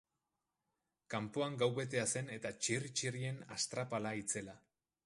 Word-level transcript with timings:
Kanpoan 1.15 1.57
gau 1.65 1.69
betea 1.81 2.07
zen 2.17 2.33
eta 2.39 2.53
txirri-txirrien 2.63 3.41
astrapala 3.59 4.17
itzela. 4.25 4.63